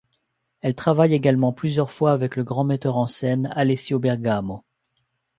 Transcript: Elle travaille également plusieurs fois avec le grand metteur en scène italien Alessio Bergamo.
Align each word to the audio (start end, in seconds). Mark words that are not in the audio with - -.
Elle 0.61 0.73
travaille 0.73 1.13
également 1.13 1.53
plusieurs 1.53 1.91
fois 1.91 2.11
avec 2.11 2.35
le 2.35 2.43
grand 2.43 2.63
metteur 2.63 2.97
en 2.97 3.05
scène 3.05 3.41
italien 3.43 3.55
Alessio 3.61 3.99
Bergamo. 3.99 4.63